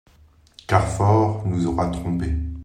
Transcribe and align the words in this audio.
Carfor 0.65 1.43
nous 1.45 1.67
aura 1.67 1.85
trompés. 1.85 2.33